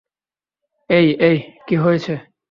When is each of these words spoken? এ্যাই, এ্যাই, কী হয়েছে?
এ্যাই, 0.89 1.07
এ্যাই, 1.19 1.37
কী 1.67 1.75
হয়েছে? 1.75 2.13